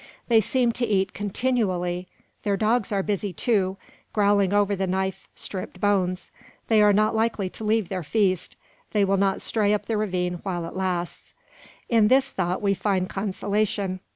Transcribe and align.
They 0.29 0.41
seem 0.41 0.71
to 0.71 0.85
eat 0.87 1.13
continually. 1.13 2.07
Their 2.41 2.57
dogs 2.57 2.91
are 2.91 3.03
busy, 3.03 3.33
too, 3.33 3.77
growling 4.13 4.51
over 4.51 4.75
the 4.75 4.87
knife 4.87 5.29
stripped 5.35 5.79
bones. 5.79 6.31
They 6.69 6.81
are 6.81 6.91
not 6.91 7.13
likely 7.13 7.49
to 7.51 7.63
leave 7.63 7.89
their 7.89 8.01
feast; 8.01 8.55
they 8.93 9.05
will 9.05 9.17
not 9.17 9.41
stray 9.43 9.75
up 9.75 9.85
the 9.85 9.97
ravine 9.97 10.39
while 10.41 10.65
it 10.65 10.73
lasts. 10.73 11.35
In 11.87 12.07
this 12.07 12.31
thought 12.31 12.63
we 12.63 12.73
find 12.73 13.11
consolation. 13.11 13.99